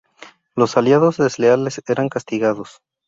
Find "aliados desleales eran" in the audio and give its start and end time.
0.77-2.09